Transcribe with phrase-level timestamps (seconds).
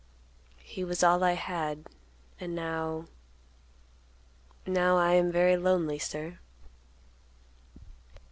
[0.63, 1.85] He was all I had,
[2.39, 2.55] and
[4.65, 6.39] now—now—I am very lonely, sir."